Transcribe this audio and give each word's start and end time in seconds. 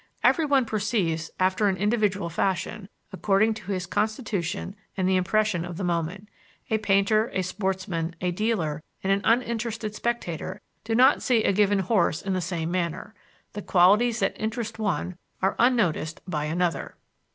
Everyone 0.23 0.65
perceives 0.65 1.29
after 1.39 1.67
an 1.67 1.77
individual 1.77 2.27
fashion, 2.27 2.89
according 3.13 3.53
to 3.53 3.71
his 3.71 3.85
constitution 3.85 4.75
and 4.97 5.07
the 5.07 5.15
impression 5.15 5.63
of 5.63 5.77
the 5.77 5.83
moment. 5.83 6.27
A 6.71 6.79
painter, 6.79 7.27
a 7.35 7.43
sportsman, 7.43 8.15
a 8.19 8.31
dealer, 8.31 8.81
and 9.03 9.13
an 9.13 9.21
uninterested 9.23 9.93
spectator 9.93 10.59
do 10.83 10.95
not 10.95 11.21
see 11.21 11.43
a 11.43 11.53
given 11.53 11.77
horse 11.77 12.23
in 12.23 12.33
the 12.33 12.41
same 12.41 12.71
manner: 12.71 13.13
the 13.53 13.61
qualities 13.61 14.21
that 14.21 14.35
interest 14.41 14.79
one 14.79 15.19
are 15.39 15.55
unnoticed 15.59 16.19
by 16.27 16.45
another. 16.45 16.95